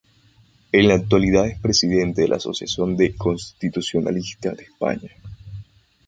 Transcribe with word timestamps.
En 0.71 0.87
la 0.87 0.95
actualidad 0.95 1.45
es 1.47 1.59
presidente 1.59 2.23
de 2.23 2.27
la 2.27 2.37
Asociación 2.37 2.97
de 2.97 3.13
Constitucionalistas 3.15 4.57
de 4.57 4.63
España. 4.63 5.11